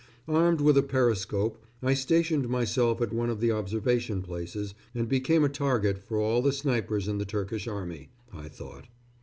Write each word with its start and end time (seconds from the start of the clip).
Armed 0.27 0.61
with 0.61 0.79
a 0.79 0.81
periscope, 0.81 1.63
I 1.83 1.93
stationed 1.93 2.49
myself 2.49 3.03
at 3.03 3.13
one 3.13 3.29
of 3.29 3.39
the 3.39 3.51
observation 3.51 4.23
places, 4.23 4.73
and 4.95 5.07
became 5.07 5.43
a 5.43 5.47
target 5.47 5.99
for 5.99 6.17
all 6.19 6.41
the 6.41 6.53
snipers 6.53 7.07
in 7.07 7.19
the 7.19 7.23
Turkish 7.25 7.67
army, 7.67 8.09
I 8.33 8.47
thought. 8.47 8.87